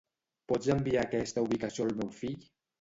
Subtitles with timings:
[0.51, 2.53] Pots enviar aquesta ubicació al meu fill?